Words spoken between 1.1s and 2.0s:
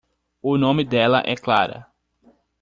é Clara.